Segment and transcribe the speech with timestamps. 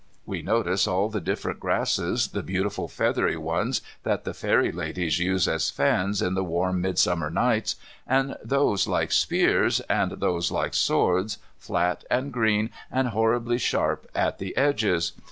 [0.25, 5.47] We notice all the different grasses, the beautiful feathery ones that the fairy ladies use
[5.47, 7.75] as fans in the warm midsummer nights,
[8.07, 14.39] and those like spears, and those like swords, flat and green and horribly sharp at
[14.39, 15.11] the edges.